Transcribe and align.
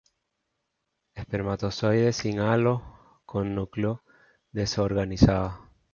Espermatozoides 1.13 2.15
sin 2.17 2.39
halo, 2.39 2.73
con 3.23 3.53
núcleo 3.53 4.01
desorganizado. 4.51 5.67